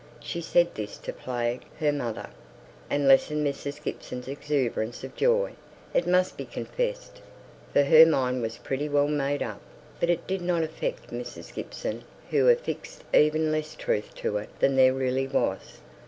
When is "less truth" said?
13.51-14.15